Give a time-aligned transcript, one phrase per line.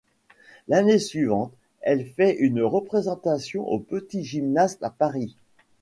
[0.67, 5.35] L'année suivante, elle fait une représentation au Petit Gymnase à Paris.